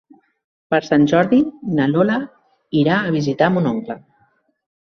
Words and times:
Per 0.73 0.79
Sant 0.85 1.03
Jordi 1.11 1.41
na 1.79 1.87
Lola 1.93 2.17
irà 2.85 2.97
a 3.11 3.15
visitar 3.19 3.55
mon 3.59 3.73
oncle. 3.75 4.01